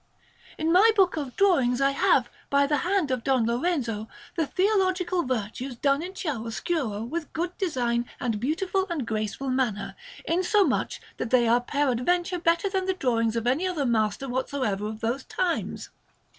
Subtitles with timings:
[0.57, 5.21] In my book of drawings I have, by the hand of Don Lorenzo, the Theological
[5.21, 9.95] Virtues done in chiaroscuro with good design and beautiful and graceful manner,
[10.25, 15.01] insomuch that they are peradventure better than the drawings of any other master whatsoever of
[15.01, 15.91] those times.